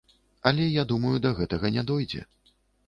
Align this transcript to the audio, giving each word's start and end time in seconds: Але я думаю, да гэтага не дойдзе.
Але 0.51 0.65
я 0.81 0.87
думаю, 0.93 1.13
да 1.27 1.35
гэтага 1.43 1.75
не 1.79 1.89
дойдзе. 1.93 2.29